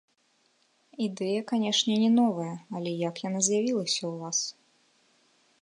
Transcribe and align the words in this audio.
Ідэя, 1.07 1.41
канешне, 1.51 1.93
не 2.05 2.09
новая, 2.17 2.55
але 2.79 2.91
як 3.09 3.15
яна 3.27 3.39
з'явілася 3.49 3.99
ў 4.01 4.13
вас? 4.27 4.39